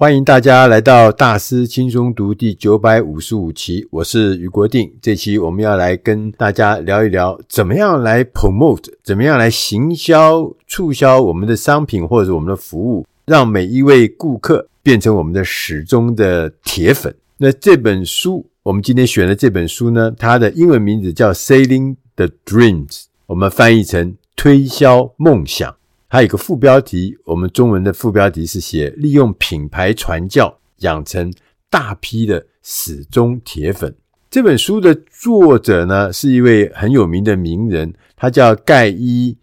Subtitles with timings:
[0.00, 4.90] 欢迎大家来到大师轻松读第九百五十五期，我是余国定。
[5.02, 17.14] 这期我们要来跟大家聊一聊，怎么样来 promote，怎么样来行销、促销我们的商品或者我们的服务，让每一位顾客变成我们的始终的铁粉。
[17.36, 22.88] 那这本书，我们今天选的这本书呢，它的英文名字叫《Selling the Dreams》，
[23.26, 25.76] 我们翻译成“推销梦想”。
[26.12, 31.32] 还有一个副标题，我们中文的副标题是写“利用品牌传教养成
[31.70, 33.94] 大批的死忠铁粉”。
[34.28, 39.38] 这本书的作者呢，是一位很有名的名人，他叫盖伊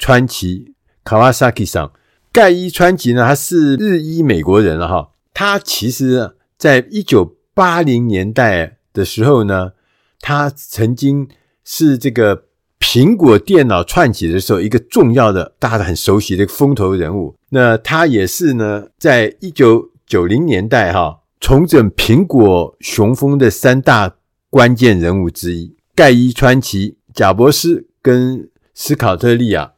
[0.00, 1.92] 川崎 Kawasaki-san。
[2.32, 5.12] 盖伊川崎呢，他是日裔美国人了哈。
[5.32, 9.74] 他其实在一九八零年代的时候呢，
[10.20, 11.28] 他曾经
[11.62, 12.49] 是这个。
[12.80, 17.36] 苹果电脑窜起的时候，一个重要的、大家很熟悉的风头人物。
[17.50, 24.16] 那他也是呢，在一九九零年代哈，重整苹果雄风的三大
[24.48, 29.74] 关键人物之一——盖伊川崎、贾伯斯跟斯考特利亚。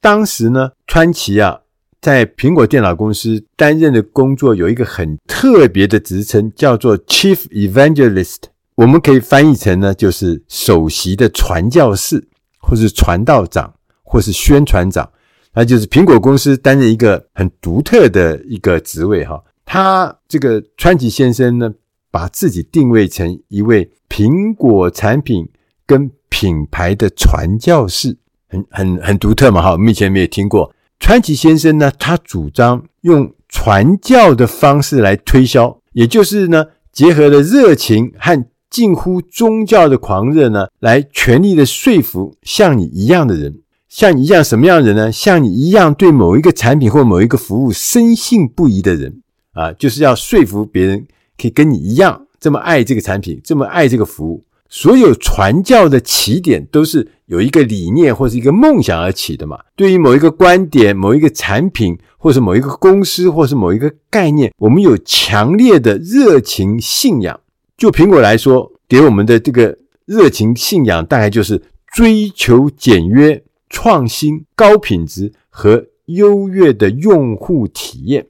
[0.00, 1.60] 当时呢，川崎啊，
[2.00, 8.36] 在苹果电脑公司担任的工作有一个很特别的职称，叫做 Chief Evangelist。
[8.76, 12.26] 我们可以翻译成呢，就是首席的传教士。
[12.68, 15.10] 或是传道长，或是宣传长，
[15.54, 19.42] 那就是苹果公司担任一个很独特的一个职位哈。
[19.64, 21.72] 他这个川崎先生呢，
[22.10, 25.48] 把自己定位成一位苹果产品
[25.86, 28.18] 跟品牌的传教士，
[28.50, 29.72] 很很很独特嘛哈。
[29.72, 38.46] 我们以前没有听过川崎先生呢，他主张用传教的方式来推销，也就是呢，结合了热情和。
[38.70, 45.10] 近乎宗教的狂热呢，来全力的说服像你一样的人，像你一样什么样的人呢？
[45.10, 54.44] 像你一样对某一个产品或某一个服务深信不疑的人啊，就是要说服别人可以跟你一样这么爱这个产品，这么爱这个服务。
[54.70, 59.58] 所有传教的起点都是有一个理念或是一个梦想而起的嘛。
[59.74, 67.40] 对于某一个观点、某一个产品，或是某一个公司，或是某一个概念，我们有强烈的热情信仰。
[67.78, 71.62] 就苹果来说，给我们的这个热情信仰，大概就是
[71.94, 73.40] 追求简约、
[73.70, 78.26] 创新、高品质和优越的用户体验。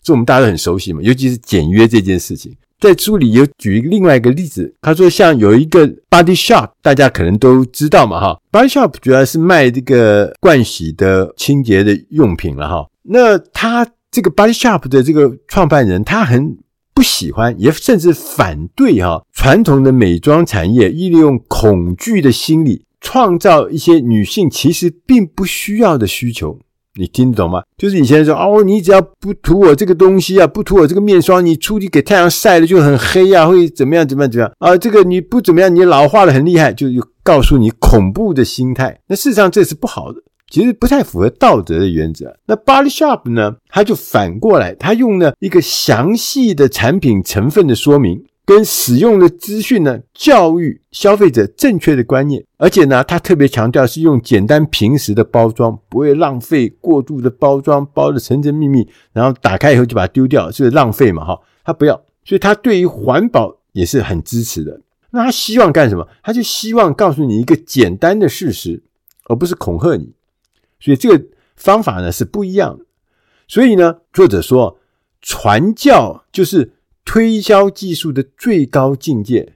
[0.00, 2.56] 这我们大家都很熟悉嘛，尤其是简约这件事情。
[2.78, 12.86] 在书里有举另外一个例子，他说像有一个 Body Shop，大家可能都知道嘛，哈，Body Shop 主要是卖这个盥洗的清洁的用品了，哈。
[13.02, 16.56] 那他这个 Body Shop 的这个创办人，他很。
[17.02, 26.56] 不喜欢，也甚至反对哈传统的美妆产业，利用恐惧的心理创造一些女性其实并不需要的需求。
[26.94, 27.64] 你听得懂吗？
[27.76, 34.78] 就是以前说哦，你只要不涂我这个东西啊，不涂我这个面霜，你出去给太阳晒了就很黑啊，会怎么样怎么样怎么样啊？
[34.78, 39.00] 这个你不怎么样，你老化的很厉害，就又告诉你恐怖的心态。
[39.08, 40.20] 那事实上这是不好的。
[40.52, 42.36] 其实不太符合道德的原则。
[42.44, 43.56] 那 Body Shop 呢？
[43.70, 52.44] 它就反过来，它用了一个详细的产品成分的说明跟使用的资讯呢，教育消费者正确的观念。
[52.58, 61.24] 而且呢，它特别强调是用简单平实的包装，不会浪费过度的包装，包的层层密密，然后打开以后就把它丢掉，是不是浪费嘛？
[61.24, 61.98] 哈，它不要。
[62.26, 64.82] 所以它对于环保也是很支持的。
[65.12, 66.06] 那他希望干什么？
[66.22, 68.82] 他就希望告诉你一个简单的事实，
[69.28, 70.12] 而不是恐吓你。
[70.82, 72.84] 所以这个方法呢是不一样的。
[73.46, 74.78] 所以呢，作者说，
[75.20, 76.72] 传教就是
[77.04, 79.54] 推销技术的最高境界。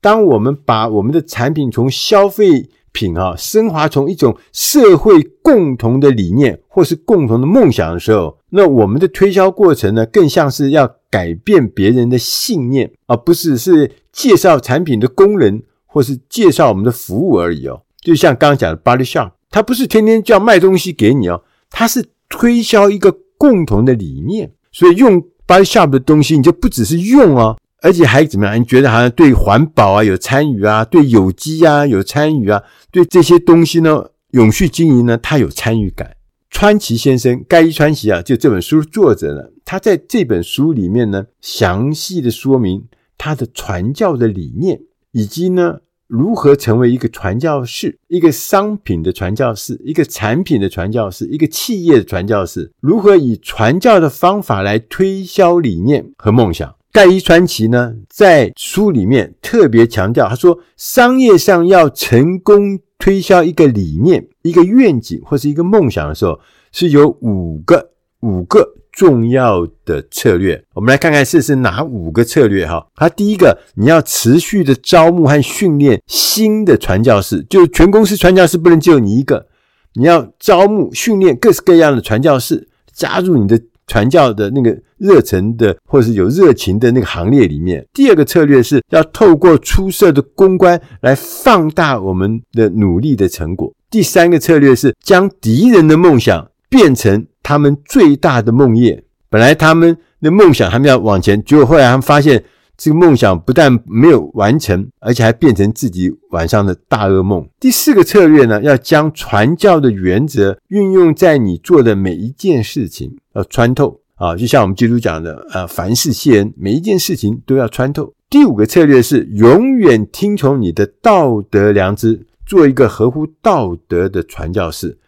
[0.00, 17.82] 当我们把我们的产品从消费品啊升华成一种社会共同的理念或是共同的梦想的时候，那我们的推销过程呢，更像是要改变别人的信念，而不是是介绍产品的功能或是介绍我们的服务而已哦。
[18.00, 19.30] 就像刚刚讲的 Body Shop。
[19.54, 28.60] 他不是天天叫卖东西给你哦，他是推销一个共同的理念，所以用 Body Shop 的东西，你就不只是用哦，而且还怎么样？
[28.60, 32.60] 你觉得好像对环保啊有参与啊，对有机啊有参与啊，
[32.90, 36.16] 对这些东西呢，永续经营呢，他有参与感。
[36.50, 42.84] 川崎先生，盖伊川崎啊，就这本书作者呢，他在这本书里面呢，详细的说明
[43.16, 44.80] 他的传教的理念，
[45.12, 45.78] 以及呢。
[46.14, 47.98] 如何成为一个传教士？
[48.06, 52.70] 一个商品的传教士，一个产品的传教士，一个企业的传教士？
[52.78, 56.72] 如何以传教的方法来推销理念和梦想？
[56.92, 66.38] 盖伊传奇呢，在书里面特别强调，他说，商业上要成功推销一个理念、一个愿景或是一个梦想的时候，
[66.70, 67.90] 是有五个
[68.20, 70.62] 五个重要的策略。
[70.74, 72.86] 我们来看看这是哪五个策略哈。
[72.94, 79.46] 它第一个，你要持续的招募和训练新的传教士，就全公司传教士不能只有你一个，
[79.94, 87.84] 你要招募训练各式各样的传教士加入你的传教的那个热忱的，或者是有热情的那个行列里面。
[87.92, 93.72] 第二个策略是要透过出色的公关来放大我们的努力的成果。
[93.90, 99.00] 第三个策略是将敌人的梦想变成他们最大的梦魇。
[99.30, 102.42] 本来他们的梦想还没有往前，结果后来他们发现
[102.76, 107.48] 这个梦想不但没有完成，而且还变成自己晚上的大噩梦。
[107.60, 118.12] 第四个策略呢，要将传教的原则运用在你做的每一件事情，要穿透啊，就像我们基督讲的啊，凡事谢恩，每一件事情都要穿透。
[118.28, 122.26] 第五个策略是永远听从你的道德良知。
[122.46, 124.98] 做一个合乎道德的传教士，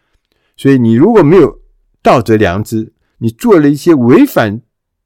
[0.56, 1.60] 所以你如果没有
[2.02, 4.60] 道德良知，你做了一些违反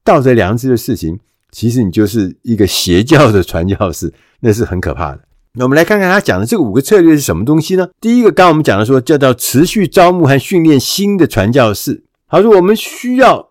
[0.04, 1.18] 道德良知的事情，
[1.50, 5.20] 其实你就是一个邪教的传教士，那是很可怕的。
[5.54, 7.88] 那我们来看看他讲的这个五个策略是什么东西呢？
[8.00, 12.04] 第一个，刚刚我们讲的说，叫做持续招募和训练新的传教士。
[12.28, 13.50] 他说，我们需要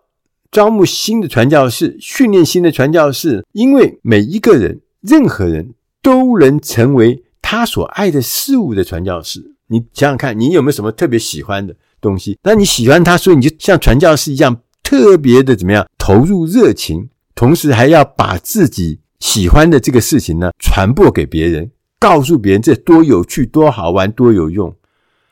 [0.50, 7.24] 招募新的传教士，训练新的传教士，因为每一个人、任何人都能成为。
[7.42, 12.38] 他所爱的事物的传教士，你想想看，你有没有什么特别喜欢的东西？
[12.42, 24.74] 那你喜欢他，所以你就像传教士一样，特别的怎么样投入热情，同时还要把自己喜欢的这个事情呢传播给别人，告诉别人这多有趣、多好玩、多有用。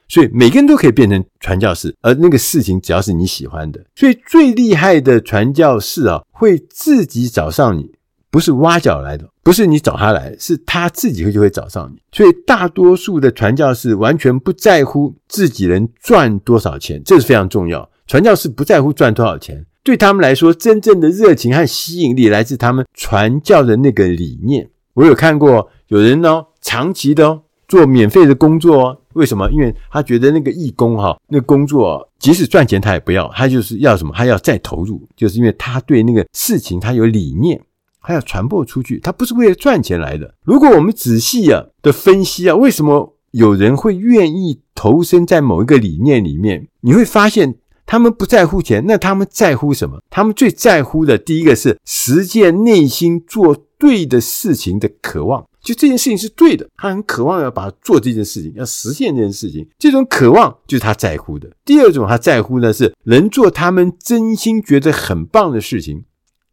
[0.08, 3.84] 所以每个人都可以变成传教士，而那个事情只要是你喜欢的。
[3.94, 7.90] 所以最厉害的传教士啊，会自己找上你。
[8.30, 11.98] 不是挖角来的，不是你找他来，是他自己会就会找上你。
[12.12, 17.88] 所以大多数的传教士完全不在乎自己能赚多少钱，这是非常重要。
[18.06, 24.68] 传教士不在乎赚多少钱，对他们来说，真正的热情和吸引力来自他们传教的那个理念。
[24.92, 29.50] 我有看过有人呢，长期的哦，做免费的工作哦，为什么？
[29.50, 34.12] 因为他觉得那个义工哈，那工作即使赚钱他也不要，他就是要什么？
[34.14, 37.58] 他要再投入，就是因为他对那个事情他有理念。
[38.02, 40.34] 他要传播出去，他不是为了赚钱来的。
[40.44, 46.68] 如果我们仔细啊的分析啊，为什么有人会愿意投身在某一个理念里面？
[46.80, 50.02] 你会发现，他们不在乎钱，那他们在乎什么？
[50.08, 59.68] 他们最在乎的第一个是实践内心做对的事情的渴望，就这件事情是对的，他很渴望要把它做这件事情，要实现这件事情。
[59.78, 61.50] 这种渴望就是他在乎的。
[61.64, 66.04] 第二种他在乎的是能做他们真心觉得很棒的事情，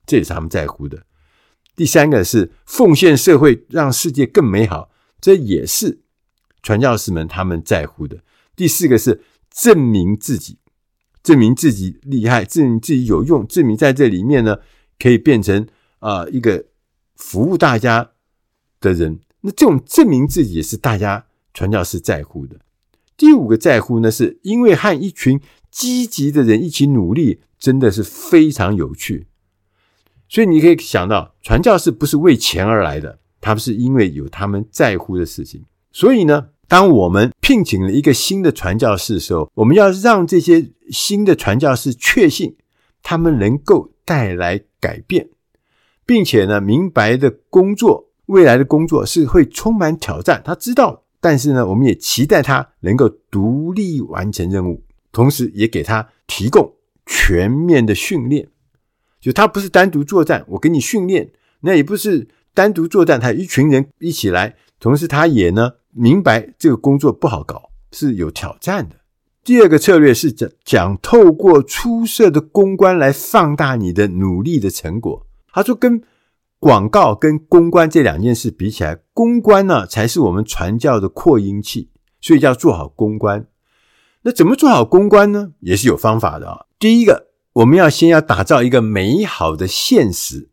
[0.06, 1.00] 这也是他们在乎的。
[1.75, 4.89] 第三个是奉献社会，让世界更美好，
[5.19, 6.00] 这也是
[6.63, 8.24] 传教士们他们在乎的。
[8.56, 10.57] 第四个是证明自己，
[11.22, 14.60] 证明自己厉害，证明自己有用，证明在这里面呢
[14.98, 15.68] 可以变成
[16.00, 16.66] 啊、一个
[17.16, 18.12] 服务大家
[18.80, 19.19] 的人。
[19.42, 22.62] 那这种证明自己也是大家传教士在乎的。
[23.18, 25.39] 第五个在乎呢，是因为和一群
[25.69, 29.28] 积极的人一起努力，真的是非常有趣。
[30.27, 35.63] 所以你可以想到，传教士不是为钱而来的，他们是因为有他们在乎的事情。
[35.92, 42.56] 所以呢，当我们聘请了一个新的传教士的时候，我们要让这些新的传教士确信
[43.04, 45.30] 他们能够带来改变，
[46.06, 51.04] 并且呢，明白的工作，未来的工作是会充满挑战，他知道。
[51.21, 56.73] 但是呢，我们也期待他能够独立完成任务，同时也给他提供
[57.06, 58.47] 全面的训练。
[59.26, 68.98] 就他不是单独作战，我给你训练，那也不是单独作战，他一群人一起来，同时他也呢明白这个工作不好搞，是有挑战的。
[69.44, 75.26] 第二个策略是讲讲透过出色的公关来放大你的努力的成果。
[75.52, 76.04] 他说，跟
[76.60, 81.90] 广告跟公关这两件事比起来，公关呢才是我们传教的扩音器，
[82.22, 83.48] 所以要做好公关。
[84.22, 85.54] 那怎么做好公关呢？
[85.62, 86.66] 也是有方法的啊。
[86.78, 87.32] 第一个。
[87.56, 90.50] 我们要先要打造一个美好的现实，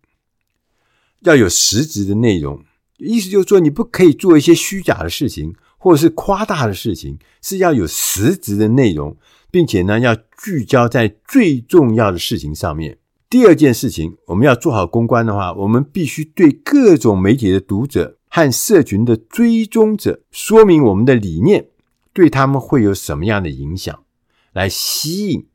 [1.21, 2.63] 要有实质的内容。
[2.99, 9.17] 意思就是说，你不可以做一些虚假的事情，或者是夸大的事情，是要有实质的内容，
[9.51, 12.99] 并且呢，要聚焦在最重要的事情上面。
[13.29, 21.67] 第二件事情，我们要做好公关的话，我们必须对各种媒体的读者和社群的追踪者说明我们的理念，
[22.13, 24.05] 对他们会有什么样的影响，
[24.53, 25.47] 来吸引。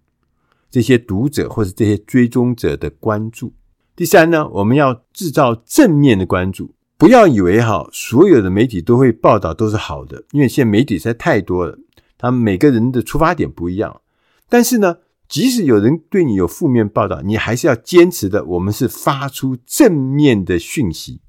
[0.77, 3.51] 这些读者或者这些追踪者的关注。
[3.95, 11.79] 第三呢，我们要制造正面的关注，不要以为哈所有的媒体都会报道都是好的，因为现在媒体实在太多了，
[12.15, 14.01] 他们每个人的出发点不一样。
[14.47, 18.45] 但是呢，即使有人对你有负面报道，你还是要坚持的。
[18.45, 21.21] 我们是发出正面的讯息，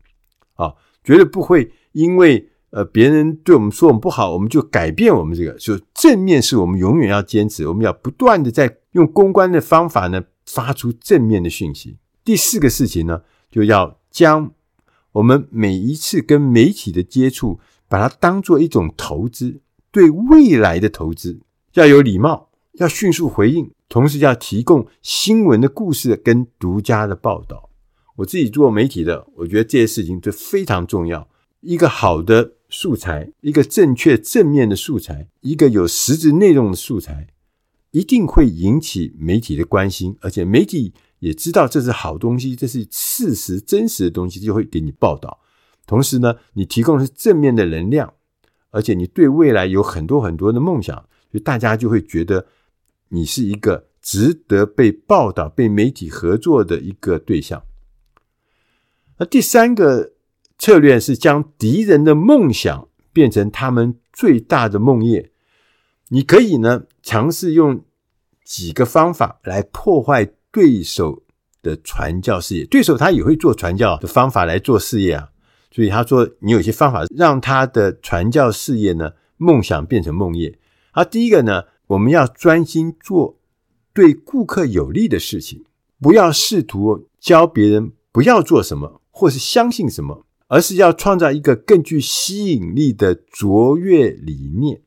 [0.57, 5.53] 啊，绝对不会因为呃别人对我们说我们不好，我们就改变我们这个。
[5.53, 11.97] 就正面是我们永远要坚持，我们要不断的在用公关的方法呢，发出正面的讯息。
[12.25, 14.53] 第四个事情呢，就要将
[15.13, 17.59] 我们每一次跟媒体的接触，
[17.89, 19.61] 把它当做一种投资，
[19.91, 21.41] 对未来的投资，
[21.73, 23.71] 要有礼貌，要迅速回应。
[23.89, 27.71] 同时要提供新闻的故事跟独家的报道。
[28.17, 31.27] 我自己做媒体的，我觉得这些事情都非常重要。
[31.61, 37.29] 一个好的素材，一个正确正面的素材，一个有实质内容的素材，
[37.91, 45.41] 一定会引起媒体的关心，而且媒体也知道这是好东西，这是事实真实的东西，就会给你报道。
[45.87, 48.15] 同时呢，你提供的是正面的能量，
[48.71, 50.95] 而且你对未来有很多很多的梦想，
[51.31, 52.47] 所以大家就会觉得。
[53.11, 57.63] 你是一个值得被报道、被媒体合作的一个对象。
[59.17, 60.13] 那第三个
[60.59, 65.31] 策略是将敌人的梦想变成他们最大的梦魇。
[66.09, 67.85] 你可以呢尝试用
[68.45, 71.23] 几个方法来破坏对手
[71.63, 72.65] 的传教事业。
[72.67, 75.29] 对手他也会做传教的方法来做事业啊，
[75.71, 80.55] 所以他说你有些方法让他的传教事业呢梦想变成梦魇。
[80.91, 81.65] 好，第一个呢。
[81.89, 83.41] 我们要专心做
[83.95, 85.65] 对顾客有利的事情，
[85.99, 94.81] 不要试图教别人不要做什么或是相信什么，而是要创造一个更具吸引力的卓越理念。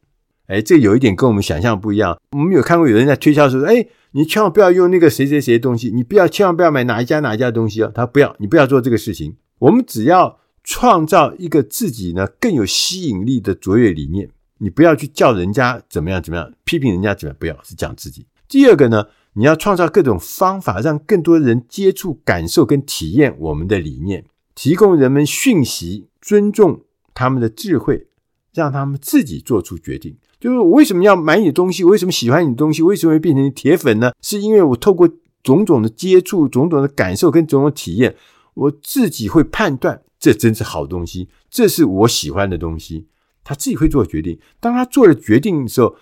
[0.47, 2.19] 哎，这有一点跟我们想象不一样。
[2.31, 9.37] 我们有看过有人在推销说：“哎，你千万不要用那个谁谁谁的东西，你不要千万不要买哪一家哪一家的东西哦。”他不要，你不要做这个事情。
[9.59, 14.29] 我们只要创造一个自己呢更有吸引力的卓越理念。
[14.57, 18.27] 你不要去叫人家怎么样怎么样，批评人家怎么样，不要是讲自己。
[18.49, 24.25] 第二个呢，你要创造各种方法，让更多人接触、感受跟体验我们的理念，
[24.61, 26.83] 提供人们讯息，尊重
[27.15, 28.05] 他们的智慧，
[28.53, 30.15] 让他们自己做出决定。
[30.39, 31.83] 就是我为什么要买你的东西？
[31.83, 32.83] 我为什么喜欢你的东西？
[32.83, 34.11] 为什么会变成铁粉呢？
[34.21, 35.09] 是因为我透过
[35.41, 38.15] 种种的接触、种种的感受跟种种体验，
[38.53, 43.07] 我自己会判断这真是好东西，这是我喜欢的东西。
[43.43, 45.95] 他自己会做决定，当他做了决定的时候，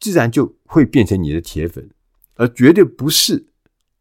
[0.00, 1.90] 自然就会变成你的铁粉，
[2.36, 3.44] 而绝对不是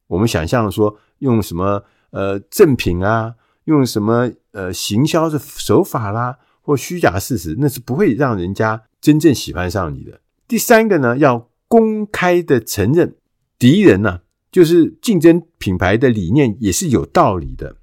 [0.08, 3.36] 我们想象说用什么呃赠品啊，
[3.66, 10.20] 用什么呃行销的手法啦，或虚假事实，那是不会让人家真正喜欢上你的。
[10.48, 13.16] 第三个呢，要公开的承认
[13.58, 17.78] 敌人呢、就是竞争品牌的理念也是有道理的。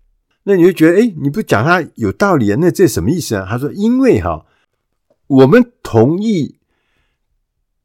[0.44, 2.58] 那你会觉得，哎，你不讲他有道理啊？
[2.60, 3.46] 那这什么意思啊？
[3.48, 4.46] 他说，因为哈。
[5.30, 6.56] 我们同意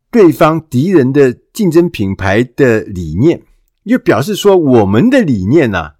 [0.10, 3.44] 对方敌人的竞争品牌的理念，
[3.86, 5.92] 就表示说我们的理念呢、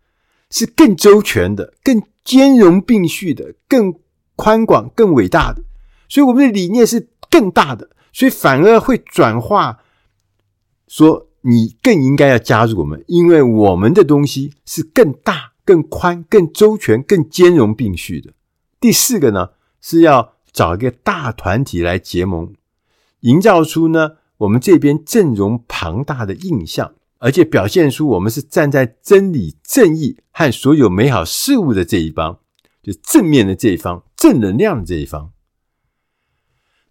[0.56, 3.94] 是更周全的、更兼容并蓄的、更
[4.38, 5.64] 宽广、更伟大的，
[6.08, 9.80] 所以我们的理念是更大的，所以反而会转化
[10.88, 18.32] 说你更应该要加入我们，因为我们的东西是更大、更宽、更周全、更兼容并蓄的。
[18.80, 19.50] 第四个呢
[19.82, 20.34] 是要。
[20.56, 22.54] 找一个大团体来结盟，
[23.20, 26.94] 营造出呢我们这边阵容庞大的印象，
[27.25, 32.38] 而且表现出我们是站在真理、正义和所有美好事物的这一方，
[32.84, 35.32] 就正面的这一方，正能量的这一方。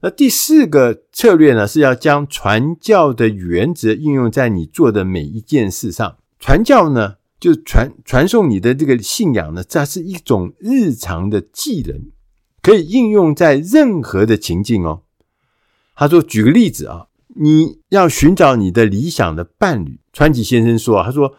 [0.00, 6.16] 那第四个策略呢，是要将传教的原则应用在你做的每一件事上。
[6.40, 12.10] 传教呢，就传传送你的这个信仰呢，这是一种日常的技能。
[12.60, 15.04] 可以应用在任何的情境哦。
[15.94, 20.00] 他说：“举个例子啊，你要寻找你的理想的伴侣。
[20.14, 21.37] 川崎先生说啊，他说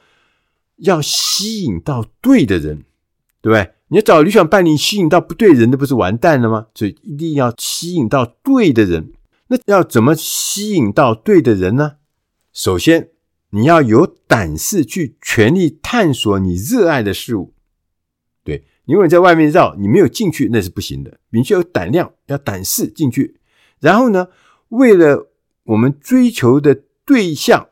[0.75, 2.83] 要吸引到对的人，
[3.41, 3.71] 对不对？
[3.87, 6.67] 你要找理想伴侣，吸引到不对人，那不是完蛋了吗？
[6.75, 9.13] 所以一定要吸引到对的人。
[9.47, 11.93] 那要怎么吸引到对的人呢？
[12.51, 13.09] 首先，
[13.51, 17.53] 你要有胆识去全力探索你热爱的事物。”
[18.43, 21.19] 对因为你在外面绕，你没有进去，那是不行的。
[21.29, 23.39] 你需要有胆量，要胆识进去。
[23.79, 24.27] 然后呢，
[24.69, 25.31] 为了
[25.63, 27.69] 我们追求的对象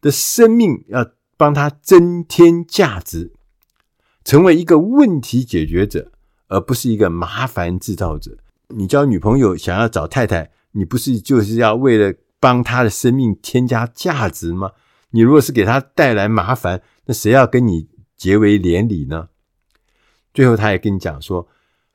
[0.00, 3.32] 的生命，要帮他增添价值，
[4.24, 6.12] 成为一个问题解决者，
[6.48, 8.38] 而不是一个麻烦制造者。
[8.68, 14.72] 你交女朋友想要找太太，你不是就是要为了帮他的生命添加价值吗？
[15.10, 19.28] 你如果是给他带来麻烦，那谁要跟你结为连理呢？
[20.34, 21.48] 最后，他也跟你讲说，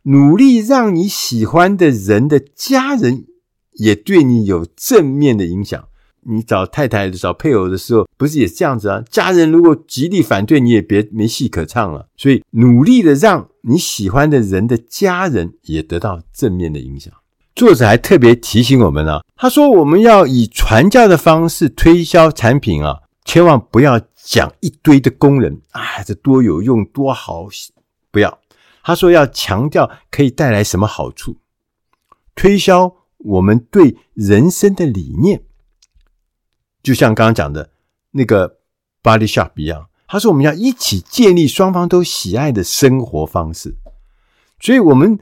[0.03, 3.27] 努力让你喜欢的人的家人
[3.73, 5.87] 也对你有正面的影响。
[6.25, 9.03] 你找太太、找配偶的时候，不是也是这样子啊？
[9.09, 12.07] 家人如果极力反对，你也别没戏可唱了。
[12.17, 17.13] 所以，努力的让你喜欢的人的家人也得到正面的影响。
[17.55, 27.47] 作者还特别提醒我们啊，他说我们要以传教的方式推销产品啊，千万不要讲一堆的功能啊，这多有用多好，
[28.09, 28.39] 不要。
[28.83, 31.37] 他说要强调可以带来什么好处，
[32.35, 35.43] 推销我们对人生的理念，
[36.83, 37.71] 就像刚刚讲的
[38.11, 38.57] 那个
[39.01, 39.87] Body Shop 一样。
[40.07, 43.75] 他说我们要一起建立双方都喜爱的生活方式，
[44.59, 45.17] 所以我们。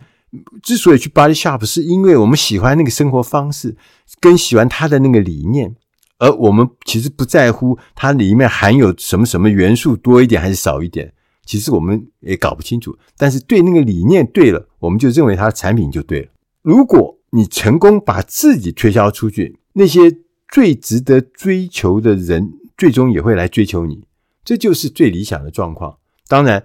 [0.63, 3.75] 之所以去 Body Shop，是因为我们喜欢那个生活方式，
[4.21, 5.75] 跟喜欢他的那个理念，
[6.19, 11.13] 而我们其实不在乎它里面含有什么什么元素多一点还是少一点，
[11.45, 12.97] 其实我们也搞不清楚。
[13.17, 16.29] 但是对那个理念对了，我们就认为它的产品就对了。
[16.61, 19.99] 如果你成功把自己推销出去，那些
[20.51, 24.03] 最值得追求的人，最终也会来追求你，
[24.43, 25.97] 这就是最理想的状况。
[26.27, 26.63] 当然。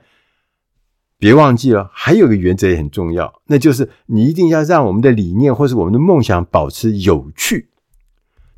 [1.18, 7.70] 别忘记了，还有个原则也很重要，那就是你一定要让我们的理念或是我们的梦想保持有趣。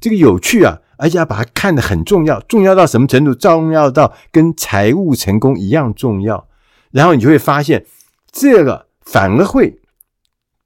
[0.01, 3.33] 这个有趣啊，而且要把它看得很重要，重要到什么程度？
[3.33, 6.49] 重要到跟财务成功一样重要。
[6.91, 7.87] 然后你就会发现，
[8.33, 9.79] 这个反而会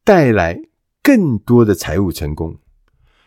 [0.03, 0.63] 带来
[1.03, 2.57] 更多的财务成功，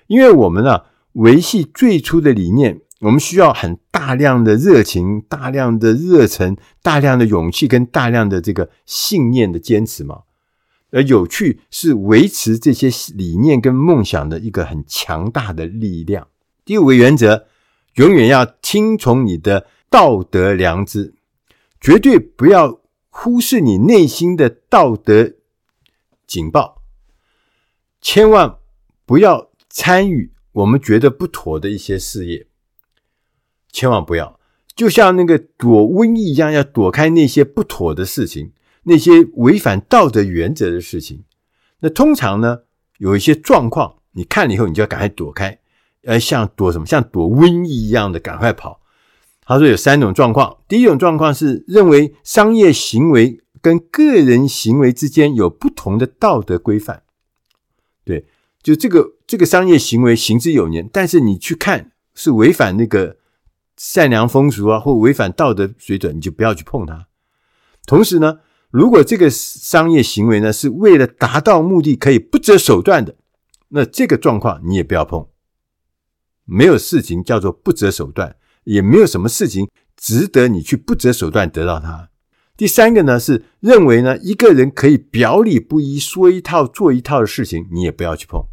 [0.07, 2.79] 因为我们啊，维系最初的理念。
[3.01, 10.21] 我们需要很大量的热情、大量的热忱、大量的勇气跟大量的这个信念的坚持嘛。
[10.91, 16.27] 而有趣是维持这些理念跟梦想的一个很强大的力量。
[16.63, 17.45] 第五个原则，
[17.95, 21.13] 永远要听从你的道德良知，
[21.81, 22.79] 绝对不要
[23.09, 25.33] 忽视你内心的道德
[26.25, 26.81] 警报，
[28.01, 28.55] 千万
[29.05, 32.47] 不要参与我们觉得不妥的一些事业。
[33.71, 34.39] 千万不要，
[34.73, 41.23] 就像那个躲瘟疫一样，要躲开那些不妥的事情，那些违反道德原则的事情。
[41.79, 42.59] 那通常呢，
[42.99, 45.59] 有一些状况，你看了以后，你就要赶快躲开，
[46.03, 46.85] 呃，像躲什么？
[46.85, 48.79] 像躲瘟疫一样的赶快跑。
[49.41, 57.03] 他说有三种状况，第一种状况是认为商业行为跟个人行为之间有不同的道德规范。
[58.05, 58.25] 对，
[58.65, 63.17] 就这个这个商业行为行之有年，但是你去看是违反那个。
[63.77, 67.07] 善良风俗啊，或违反道德水准，你就不要去碰它。
[67.85, 73.17] 同时呢，如果这个商业行为呢是为了达到目的可以不择手段的，
[73.67, 75.27] 那这个状况你也不要碰。
[76.45, 82.09] 没有事情叫做不择手段，也没有什么事情值得你去不择手段得到它。
[82.55, 88.47] 第三个呢是认为呢一个人可以表里不一，说一套做一套的事情，你也不要去碰。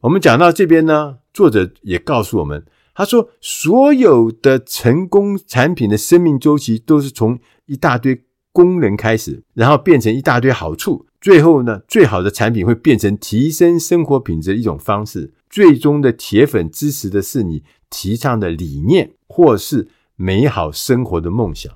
[0.00, 2.64] 我们讲到这边呢，作者也告诉我们。
[2.94, 15.32] 他说：“所有的成功产品的生命周期都是从一大堆功能开始，然后变成一大堆好处，最后呢，最好的产品会变成提升生活品质的一种方式。
[15.48, 21.72] 最终的铁粉支持的是你提倡的理念，或是美好生活的梦想。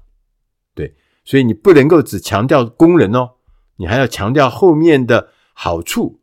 [0.74, 3.30] 对，所以你不能够只强调功能哦，
[3.76, 6.20] 你还要强调后面的好处，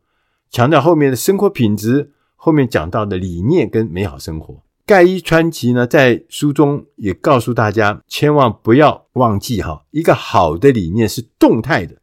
[0.50, 11.98] 强调后面的生活品质，后面讲到的理念跟美好生活。”盖伊川崎呢，在书中也告诉大家，千万不要忘记哈，一个好的理念是动态的，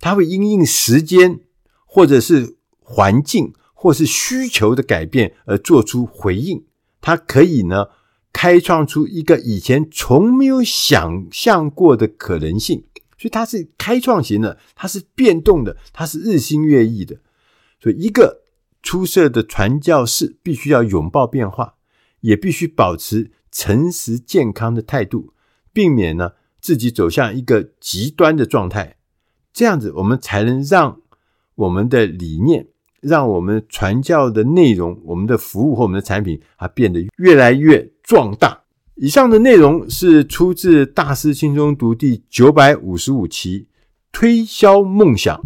[0.00, 1.38] 它会因应时间
[1.86, 6.64] 或者是环境或是需求的改变而做出回应。
[7.00, 7.86] 它可以呢，
[8.32, 12.82] 开创出一个以前从没有想象过的可能性，
[13.16, 17.18] 所以它是开创型的，它是变动的，它是日新月异的。
[17.80, 18.42] 所以，一个
[18.82, 21.74] 出色的传教士必须要拥抱变化。
[22.20, 25.32] 也必须保持诚实健康的态度，
[25.72, 28.96] 避免呢自己走向一个极端的状态。
[29.52, 31.00] 这样子，我们才能让
[31.54, 32.66] 我们的理念、
[33.00, 38.64] 让我们传教的内容、我们的服务和我们的产品啊变得越来越壮大。
[38.96, 43.60] 以上的内容是出自《大师轻松读》第九百五十五期
[44.10, 45.36] 《推销梦想》。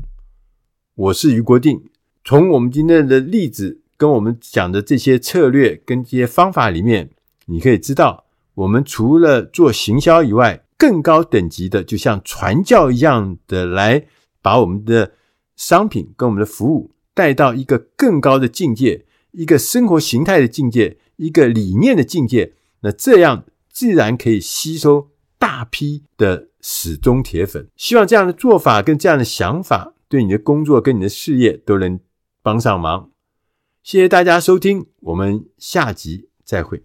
[0.94, 1.90] 我是俞国定，
[2.24, 3.80] 从我们今天的例子。
[3.98, 7.10] 跟我们讲的这些策略跟这些方法里面，
[7.46, 14.06] 你可以知道，我们除了做行销以外，更高等级的，就像传教一样的，来
[14.40, 15.12] 把我们的
[15.54, 22.54] 商品跟我们的服务带到一个更高的境界，一个生活形态的境界，一个理念的境界。
[22.80, 27.68] 那这样自然可以吸收大批的死忠铁粉。
[27.76, 32.00] 希望这样的做法跟这样的想法，对你的工作跟你的事业都能
[32.42, 33.10] 帮上忙。
[33.82, 36.80] 谢谢大家收听，我们下集再会。